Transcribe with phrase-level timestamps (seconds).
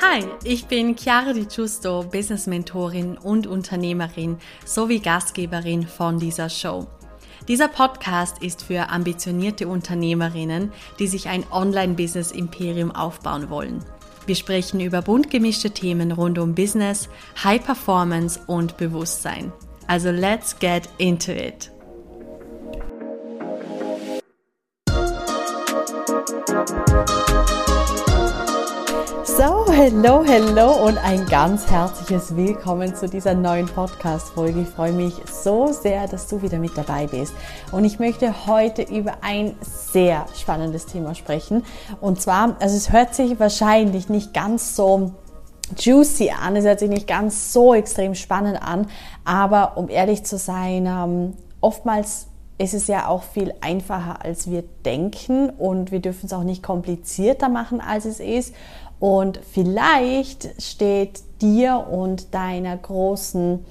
[0.00, 6.86] Hi, ich bin Chiara Di Giusto, Business Mentorin und Unternehmerin sowie Gastgeberin von dieser Show.
[7.48, 13.84] Dieser Podcast ist für ambitionierte Unternehmerinnen, die sich ein Online-Business-Imperium aufbauen wollen.
[14.26, 17.08] Wir sprechen über bunt gemischte Themen rund um Business,
[17.42, 19.52] High Performance und Bewusstsein.
[19.88, 21.72] Also let's get into it.
[29.80, 34.60] Hello, hello und ein ganz herzliches Willkommen zu dieser neuen Podcast-Folge.
[34.60, 37.32] Ich freue mich so sehr, dass du wieder mit dabei bist.
[37.72, 41.64] Und ich möchte heute über ein sehr spannendes Thema sprechen.
[41.98, 45.12] Und zwar, also es hört sich wahrscheinlich nicht ganz so
[45.78, 48.86] juicy an, es hört sich nicht ganz so extrem spannend an,
[49.24, 52.26] aber um ehrlich zu sein, ähm, oftmals
[52.58, 56.62] ist es ja auch viel einfacher, als wir denken und wir dürfen es auch nicht
[56.62, 58.54] komplizierter machen, als es ist.
[59.00, 63.64] Und vielleicht steht dir und deiner großen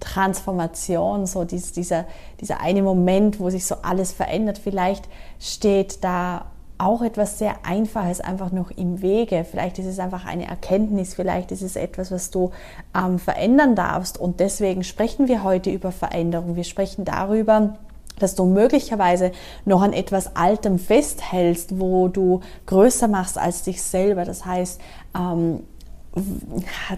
[0.00, 2.04] Transformation, so dies, dieser,
[2.40, 6.46] dieser eine Moment, wo sich so alles verändert, vielleicht steht da
[6.78, 9.46] auch etwas sehr Einfaches einfach noch im Wege.
[9.48, 12.50] Vielleicht ist es einfach eine Erkenntnis, vielleicht ist es etwas, was du
[12.96, 14.18] ähm, verändern darfst.
[14.18, 16.56] Und deswegen sprechen wir heute über Veränderung.
[16.56, 17.76] Wir sprechen darüber,
[18.22, 19.32] dass du möglicherweise
[19.64, 24.24] noch an etwas Altem festhältst, wo du größer machst als dich selber.
[24.24, 24.80] Das heißt,
[25.16, 25.60] ähm,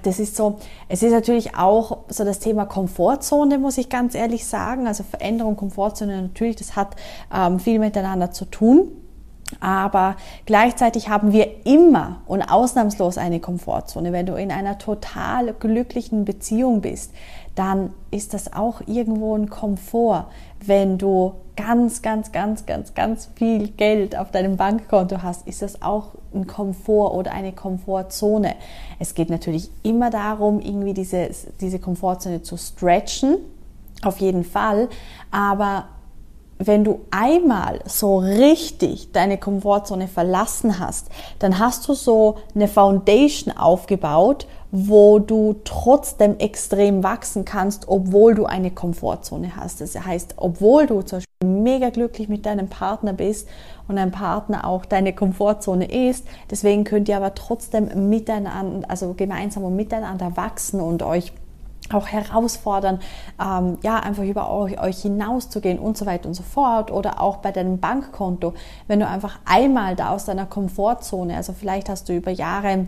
[0.03, 0.59] das ist so,
[0.89, 4.87] es ist natürlich auch so das Thema Komfortzone, muss ich ganz ehrlich sagen.
[4.87, 6.97] Also Veränderung, Komfortzone natürlich, das hat
[7.33, 8.89] ähm, viel miteinander zu tun.
[9.61, 10.17] Aber
[10.47, 14.13] gleichzeitig haben wir immer und ausnahmslos eine Komfortzone.
[14.13, 17.13] Wenn du in einer total glücklichen Beziehung bist,
[17.55, 20.27] dann ist das auch irgendwo ein Komfort.
[20.65, 25.83] Wenn du ganz, ganz, ganz, ganz, ganz viel Geld auf deinem Bankkonto hast, ist das
[25.83, 28.57] auch ein Komfort oder eine Komfortzone.
[28.99, 31.31] Es geht natürlich immer darum, irgendwie diese,
[31.61, 33.37] diese Komfortzone zu stretchen,
[34.03, 34.89] auf jeden Fall.
[35.31, 35.87] Aber
[36.67, 41.09] wenn du einmal so richtig deine Komfortzone verlassen hast,
[41.39, 48.45] dann hast du so eine Foundation aufgebaut, wo du trotzdem extrem wachsen kannst, obwohl du
[48.45, 49.81] eine Komfortzone hast.
[49.81, 53.47] Das heißt, obwohl du zum Beispiel mega glücklich mit deinem Partner bist
[53.87, 59.63] und dein Partner auch deine Komfortzone ist, deswegen könnt ihr aber trotzdem miteinander, also gemeinsam
[59.63, 61.33] und miteinander wachsen und euch
[61.93, 63.01] auch herausfordern,
[63.41, 66.91] ähm, ja, einfach über euch, euch hinauszugehen und so weiter und so fort.
[66.91, 68.55] Oder auch bei deinem Bankkonto,
[68.87, 72.87] wenn du einfach einmal da aus deiner Komfortzone, also vielleicht hast du über Jahre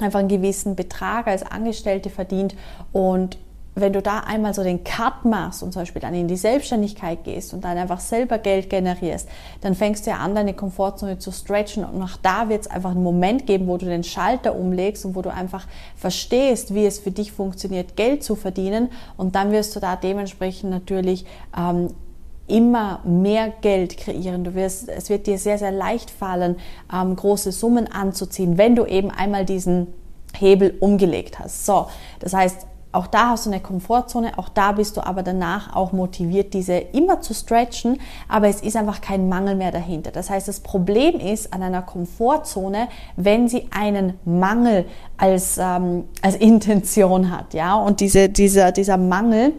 [0.00, 2.54] einfach einen gewissen Betrag als Angestellte verdient
[2.92, 3.38] und
[3.74, 7.24] wenn du da einmal so den Cut machst und zum Beispiel dann in die Selbstständigkeit
[7.24, 9.28] gehst und dann einfach selber Geld generierst,
[9.62, 12.92] dann fängst du ja an, deine Komfortzone zu stretchen und auch da wird es einfach
[12.92, 16.98] einen Moment geben, wo du den Schalter umlegst und wo du einfach verstehst, wie es
[16.98, 21.26] für dich funktioniert, Geld zu verdienen und dann wirst du da dementsprechend natürlich
[21.56, 21.90] ähm,
[22.46, 24.44] immer mehr Geld kreieren.
[24.44, 26.56] Du wirst, es wird dir sehr, sehr leicht fallen,
[26.92, 29.88] ähm, große Summen anzuziehen, wenn du eben einmal diesen
[30.36, 31.64] Hebel umgelegt hast.
[31.64, 31.86] So,
[32.20, 35.92] das heißt, auch da hast du eine Komfortzone, auch da bist du aber danach auch
[35.92, 40.10] motiviert, diese immer zu stretchen, aber es ist einfach kein Mangel mehr dahinter.
[40.10, 46.36] Das heißt, das Problem ist an einer Komfortzone, wenn sie einen Mangel als, ähm, als
[46.36, 49.52] Intention hat, ja, und diese, dieser, dieser Mangel,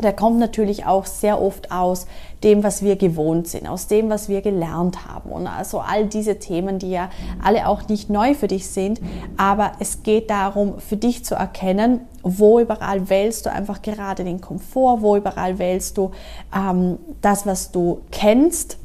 [0.00, 2.06] der kommt natürlich auch sehr oft aus
[2.42, 5.30] dem, was wir gewohnt sind, aus dem, was wir gelernt haben.
[5.30, 7.10] Und also all diese Themen, die ja
[7.42, 9.00] alle auch nicht neu für dich sind,
[9.36, 14.40] aber es geht darum, für dich zu erkennen, wo überall wählst du einfach gerade den
[14.40, 16.12] Komfort, wo überall wählst du
[16.54, 18.78] ähm, das, was du kennst.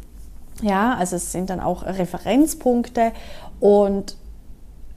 [0.61, 3.11] Ja, also es sind dann auch Referenzpunkte
[3.59, 4.17] und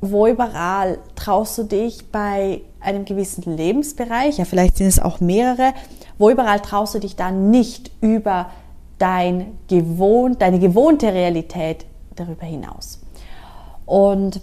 [0.00, 5.72] wo überall traust du dich bei einem gewissen Lebensbereich, ja vielleicht sind es auch mehrere,
[6.18, 8.50] wo überall traust du dich dann nicht über
[8.98, 11.86] dein gewohnt, deine gewohnte Realität
[12.16, 13.00] darüber hinaus.
[13.86, 14.40] Und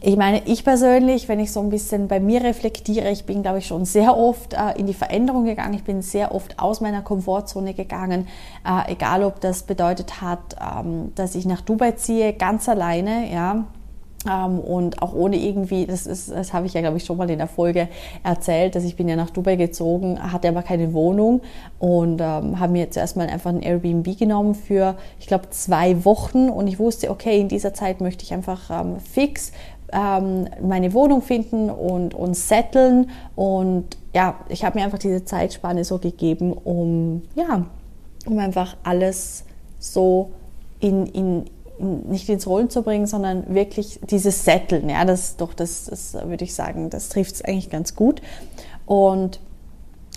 [0.00, 3.58] ich meine, ich persönlich, wenn ich so ein bisschen bei mir reflektiere, ich bin, glaube
[3.58, 5.74] ich, schon sehr oft äh, in die Veränderung gegangen.
[5.74, 8.28] Ich bin sehr oft aus meiner Komfortzone gegangen,
[8.66, 13.64] äh, egal ob das bedeutet hat, ähm, dass ich nach Dubai ziehe, ganz alleine, ja,
[14.26, 17.30] ähm, und auch ohne irgendwie, das, ist, das habe ich ja, glaube ich, schon mal
[17.30, 17.88] in der Folge
[18.24, 21.40] erzählt, dass ich bin ja nach Dubai gezogen, hatte aber keine Wohnung
[21.78, 26.48] und ähm, habe mir zuerst mal einfach ein Airbnb genommen für, ich glaube, zwei Wochen.
[26.48, 29.52] Und ich wusste, okay, in dieser Zeit möchte ich einfach ähm, fix
[29.92, 33.10] ähm, meine Wohnung finden und, und setteln.
[33.36, 37.66] Und ja, ich habe mir einfach diese Zeitspanne so gegeben, um, ja,
[38.26, 39.44] um einfach alles
[39.78, 40.30] so
[40.80, 41.44] in, in,
[41.80, 44.88] nicht ins Rollen zu bringen, sondern wirklich dieses Setteln.
[44.88, 48.22] Ja, das doch, das, das würde ich sagen, das trifft es eigentlich ganz gut.
[48.86, 49.40] Und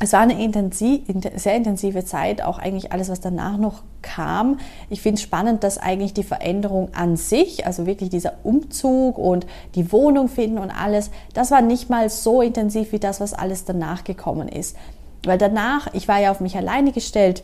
[0.04, 1.02] es war eine intensiv,
[1.36, 4.60] sehr intensive Zeit, auch eigentlich alles, was danach noch kam.
[4.90, 9.46] Ich finde es spannend, dass eigentlich die Veränderung an sich, also wirklich dieser Umzug und
[9.76, 13.64] die Wohnung finden und alles, das war nicht mal so intensiv wie das, was alles
[13.64, 14.76] danach gekommen ist.
[15.24, 17.44] Weil danach, ich war ja auf mich alleine gestellt,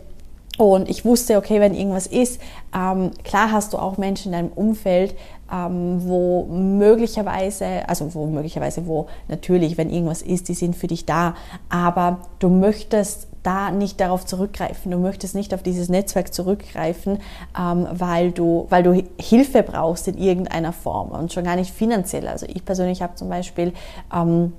[0.57, 2.41] und ich wusste, okay, wenn irgendwas ist,
[2.75, 5.15] ähm, klar hast du auch Menschen in deinem Umfeld,
[5.51, 11.05] ähm, wo möglicherweise, also wo möglicherweise, wo natürlich, wenn irgendwas ist, die sind für dich
[11.05, 11.35] da,
[11.69, 14.91] aber du möchtest da nicht darauf zurückgreifen.
[14.91, 17.19] Du möchtest nicht auf dieses Netzwerk zurückgreifen,
[17.57, 22.27] ähm, weil, du, weil du Hilfe brauchst in irgendeiner Form und schon gar nicht finanziell.
[22.27, 23.73] Also ich persönlich habe zum Beispiel
[24.13, 24.51] ähm,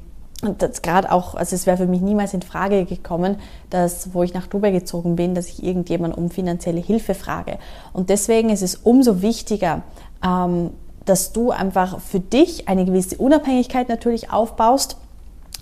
[0.43, 3.37] und das gerade auch, also es wäre für mich niemals in Frage gekommen,
[3.71, 7.59] dass, wo ich nach Dubai gezogen bin, dass ich irgendjemand um finanzielle Hilfe frage.
[7.93, 9.83] Und deswegen ist es umso wichtiger,
[10.25, 10.71] ähm,
[11.05, 14.97] dass du einfach für dich eine gewisse Unabhängigkeit natürlich aufbaust.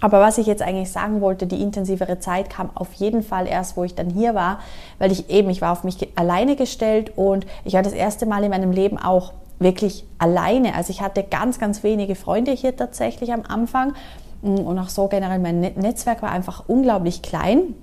[0.01, 3.79] Aber was ich jetzt eigentlich sagen wollte, die intensivere Zeit kam auf jeden Fall erst,
[3.79, 4.59] wo ich dann hier war,
[4.99, 8.45] weil ich eben, ich war auf mich alleine gestellt und ich war das erste Mal
[8.45, 10.75] in meinem Leben auch wirklich alleine.
[10.75, 13.95] Also ich hatte ganz, ganz wenige Freunde hier tatsächlich am Anfang
[14.43, 17.75] und auch so generell mein Netzwerk war einfach unglaublich klein.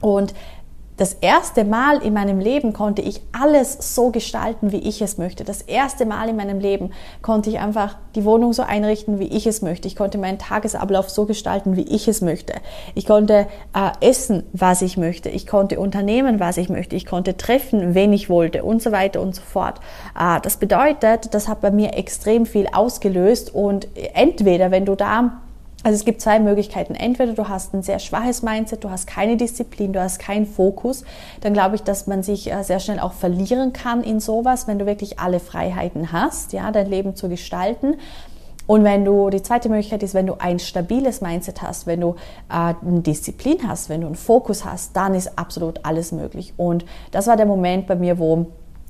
[0.00, 0.34] Und
[0.96, 5.42] das erste Mal in meinem Leben konnte ich alles so gestalten, wie ich es möchte.
[5.42, 9.48] Das erste Mal in meinem Leben konnte ich einfach die Wohnung so einrichten, wie ich
[9.48, 9.88] es möchte.
[9.88, 12.54] Ich konnte meinen Tagesablauf so gestalten, wie ich es möchte.
[12.94, 15.28] Ich konnte äh, essen, was ich möchte.
[15.30, 16.94] Ich konnte unternehmen, was ich möchte.
[16.94, 19.80] Ich konnte treffen, wen ich wollte und so weiter und so fort.
[20.16, 25.40] Äh, das bedeutet, das hat bei mir extrem viel ausgelöst und entweder, wenn du da
[25.84, 26.94] also es gibt zwei Möglichkeiten.
[26.94, 31.04] Entweder du hast ein sehr schwaches Mindset, du hast keine Disziplin, du hast keinen Fokus.
[31.42, 34.78] Dann glaube ich, dass man sich äh, sehr schnell auch verlieren kann in sowas, wenn
[34.78, 37.96] du wirklich alle Freiheiten hast, ja, dein Leben zu gestalten.
[38.66, 42.14] Und wenn du, die zweite Möglichkeit ist, wenn du ein stabiles Mindset hast, wenn du
[42.48, 46.54] äh, eine Disziplin hast, wenn du einen Fokus hast, dann ist absolut alles möglich.
[46.56, 48.46] Und das war der Moment bei mir, wo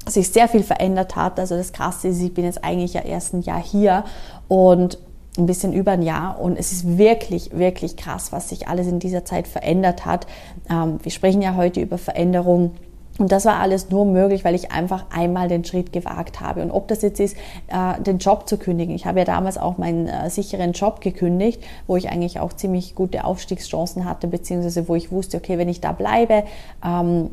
[0.06, 1.40] sich sehr viel verändert hat.
[1.40, 4.04] Also das Krasse ist, ich bin jetzt eigentlich ja erst ein Jahr hier
[4.46, 4.98] und
[5.36, 9.00] ein bisschen über ein Jahr und es ist wirklich, wirklich krass, was sich alles in
[9.00, 10.26] dieser Zeit verändert hat.
[10.70, 12.72] Ähm, wir sprechen ja heute über Veränderung.
[13.16, 16.62] Und das war alles nur möglich, weil ich einfach einmal den Schritt gewagt habe.
[16.62, 17.36] Und ob das jetzt ist,
[17.68, 18.94] äh, den Job zu kündigen.
[18.94, 22.96] Ich habe ja damals auch meinen äh, sicheren Job gekündigt, wo ich eigentlich auch ziemlich
[22.96, 26.42] gute Aufstiegschancen hatte, beziehungsweise wo ich wusste, okay, wenn ich da bleibe,
[26.84, 27.30] ähm,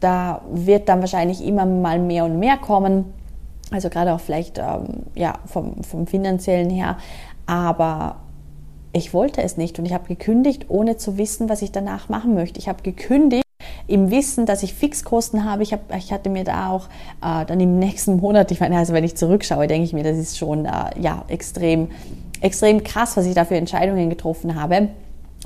[0.00, 3.12] da wird dann wahrscheinlich immer mal mehr und mehr kommen.
[3.70, 6.96] Also gerade auch vielleicht ähm, ja, vom, vom finanziellen her.
[7.50, 8.20] Aber
[8.92, 12.34] ich wollte es nicht und ich habe gekündigt, ohne zu wissen, was ich danach machen
[12.34, 12.60] möchte.
[12.60, 13.42] Ich habe gekündigt
[13.88, 15.64] im Wissen, dass ich Fixkosten habe.
[15.64, 16.86] Ich, hab, ich hatte mir da auch
[17.20, 20.16] äh, dann im nächsten Monat, ich meine, also wenn ich zurückschaue, denke ich mir, das
[20.16, 20.70] ist schon äh,
[21.00, 21.88] ja, extrem,
[22.40, 24.90] extrem krass, was ich da für Entscheidungen getroffen habe.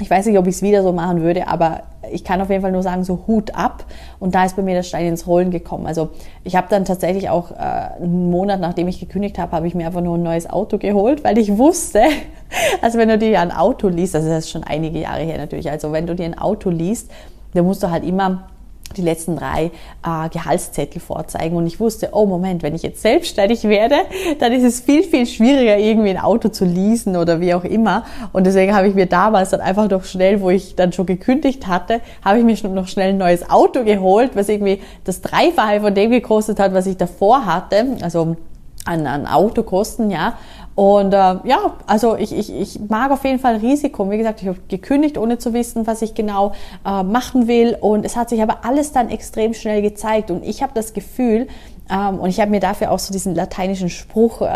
[0.00, 2.62] Ich weiß nicht, ob ich es wieder so machen würde, aber ich kann auf jeden
[2.62, 3.84] Fall nur sagen, so Hut ab.
[4.18, 5.86] Und da ist bei mir der Stein ins Rollen gekommen.
[5.86, 6.10] Also
[6.42, 9.86] ich habe dann tatsächlich auch äh, einen Monat, nachdem ich gekündigt habe, habe ich mir
[9.86, 12.02] einfach nur ein neues Auto geholt, weil ich wusste,
[12.82, 15.70] also wenn du dir ein Auto liest, also das ist schon einige Jahre her natürlich,
[15.70, 17.10] also wenn du dir ein Auto liest,
[17.54, 18.48] dann musst du halt immer
[18.96, 19.70] die letzten drei
[20.04, 23.96] äh, Gehaltszettel vorzeigen und ich wusste, oh Moment, wenn ich jetzt selbstständig werde,
[24.38, 28.04] dann ist es viel, viel schwieriger, irgendwie ein Auto zu leasen oder wie auch immer.
[28.32, 31.66] Und deswegen habe ich mir damals dann einfach noch schnell, wo ich dann schon gekündigt
[31.66, 35.80] hatte, habe ich mir schon noch schnell ein neues Auto geholt, was irgendwie das Dreifache
[35.80, 37.96] von dem gekostet hat, was ich davor hatte.
[38.02, 38.36] Also
[38.84, 40.36] an, an Autokosten, ja.
[40.74, 44.10] Und äh, ja, also ich, ich, ich mag auf jeden Fall Risiko.
[44.10, 46.52] Wie gesagt, ich habe gekündigt, ohne zu wissen, was ich genau
[46.84, 47.76] äh, machen will.
[47.80, 50.30] Und es hat sich aber alles dann extrem schnell gezeigt.
[50.30, 51.46] Und ich habe das Gefühl,
[51.90, 54.46] ähm, und ich habe mir dafür auch so diesen lateinischen Spruch äh,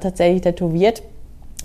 [0.00, 1.02] tatsächlich tätowiert,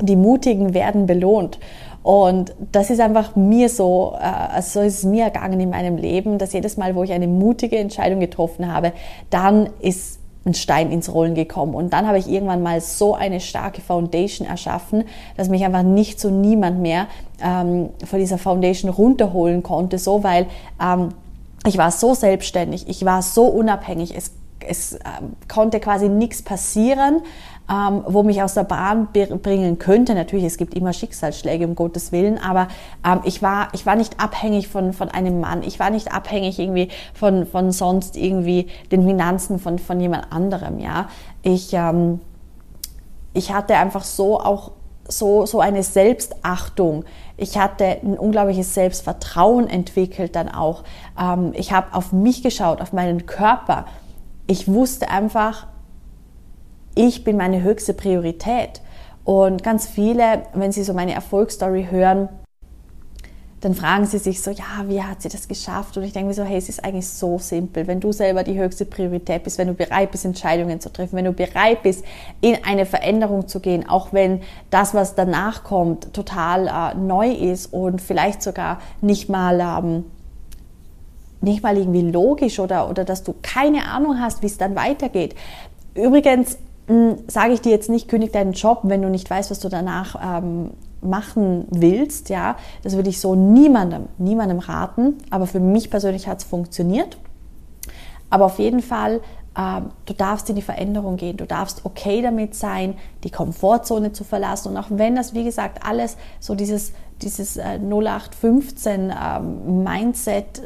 [0.01, 1.60] die Mutigen werden belohnt.
[2.03, 5.98] Und das ist einfach mir so, äh, also so ist es mir ergangen in meinem
[5.98, 8.91] Leben, dass jedes Mal, wo ich eine mutige Entscheidung getroffen habe,
[9.29, 11.73] dann ist ein Stein ins Rollen gekommen.
[11.73, 15.05] Und dann habe ich irgendwann mal so eine starke Foundation erschaffen,
[15.38, 17.07] dass mich einfach nicht so niemand mehr
[17.41, 20.47] ähm, von dieser Foundation runterholen konnte, so weil
[20.81, 21.09] ähm,
[21.65, 24.31] ich war so selbstständig, ich war so unabhängig, es,
[24.67, 25.00] es äh,
[25.48, 27.22] konnte quasi nichts passieren
[27.70, 30.15] ähm, wo mich aus der Bahn bringen könnte.
[30.15, 32.67] Natürlich, es gibt immer Schicksalsschläge, um Gottes Willen, aber
[33.05, 35.63] ähm, ich, war, ich war nicht abhängig von, von einem Mann.
[35.63, 40.79] Ich war nicht abhängig irgendwie von, von sonst irgendwie den Finanzen von, von jemand anderem.
[40.79, 41.08] Ja?
[41.41, 42.20] Ich, ähm,
[43.34, 44.72] ich hatte einfach so auch
[45.08, 47.03] so, so eine Selbstachtung.
[47.36, 50.84] Ich hatte ein unglaubliches Selbstvertrauen entwickelt dann auch.
[51.20, 53.86] Ähm, ich habe auf mich geschaut, auf meinen Körper.
[54.47, 55.67] Ich wusste einfach,
[56.95, 58.81] ich bin meine höchste Priorität.
[59.23, 62.29] Und ganz viele, wenn sie so meine Erfolgsstory hören,
[63.62, 65.95] dann fragen sie sich so, ja, wie hat sie das geschafft?
[65.95, 67.88] Und ich denke mir so, hey, es ist eigentlich so simpel.
[67.88, 71.23] Wenn du selber die höchste Priorität bist, wenn du bereit bist, Entscheidungen zu treffen, wenn
[71.23, 72.03] du bereit bist,
[72.41, 77.67] in eine Veränderung zu gehen, auch wenn das, was danach kommt, total äh, neu ist
[77.67, 80.03] und vielleicht sogar nicht mal, ähm,
[81.43, 85.35] nicht mal irgendwie logisch oder, oder dass du keine Ahnung hast, wie es dann weitergeht.
[85.93, 86.57] Übrigens,
[86.88, 89.69] hm, sage ich dir jetzt nicht, kündig deinen Job, wenn du nicht weißt, was du
[89.69, 90.71] danach ähm,
[91.01, 95.17] machen willst, ja, das würde ich so niemandem, niemandem raten.
[95.29, 97.17] Aber für mich persönlich hat es funktioniert.
[98.29, 99.21] Aber auf jeden Fall,
[99.55, 101.38] du darfst in die Veränderung gehen.
[101.38, 104.69] Du darfst okay damit sein, die Komfortzone zu verlassen.
[104.69, 106.93] Und auch wenn das, wie gesagt, alles so dieses
[107.24, 110.62] dieses äh, 0815 ähm, Mindset, äh,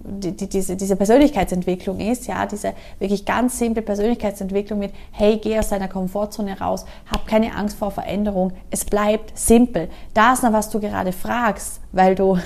[0.00, 5.58] die, die, diese, diese Persönlichkeitsentwicklung ist, ja, diese wirklich ganz simple Persönlichkeitsentwicklung mit, hey, geh
[5.58, 9.88] aus deiner Komfortzone raus, hab keine Angst vor Veränderung, es bleibt simpel.
[10.14, 12.38] Das, nach was du gerade fragst, weil du,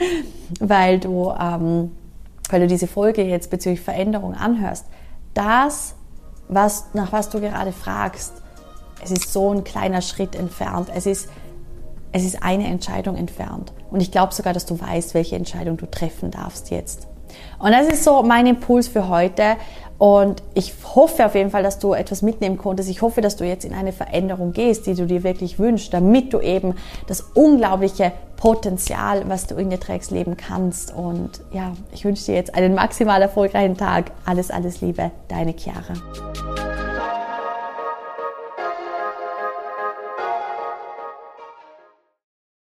[0.60, 1.92] weil du, ähm,
[2.50, 4.86] weil du diese Folge jetzt bezüglich Veränderung anhörst,
[5.34, 5.94] das,
[6.48, 8.34] was, nach was du gerade fragst,
[9.02, 10.90] es ist so ein kleiner Schritt entfernt.
[10.94, 11.28] Es ist
[12.12, 13.72] es ist eine Entscheidung entfernt.
[13.90, 17.06] Und ich glaube sogar, dass du weißt, welche Entscheidung du treffen darfst jetzt.
[17.58, 19.56] Und das ist so mein Impuls für heute.
[20.00, 22.88] Und ich hoffe auf jeden Fall, dass du etwas mitnehmen konntest.
[22.88, 26.32] Ich hoffe, dass du jetzt in eine Veränderung gehst, die du dir wirklich wünschst, damit
[26.32, 26.74] du eben
[27.06, 30.94] das unglaubliche Potenzial, was du in dir trägst, leben kannst.
[30.94, 34.12] Und ja, ich wünsche dir jetzt einen maximal erfolgreichen Tag.
[34.24, 35.92] Alles, alles Liebe, deine Chiara.